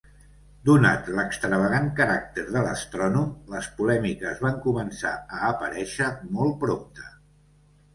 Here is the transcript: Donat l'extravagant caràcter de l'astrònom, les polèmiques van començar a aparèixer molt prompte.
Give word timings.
Donat 0.69 1.11
l'extravagant 1.17 1.91
caràcter 1.99 2.47
de 2.57 2.65
l'astrònom, 2.69 3.29
les 3.55 3.71
polèmiques 3.79 4.45
van 4.49 4.61
començar 4.67 5.15
a 5.39 5.47
aparèixer 5.55 6.13
molt 6.41 6.63
prompte. 6.69 7.13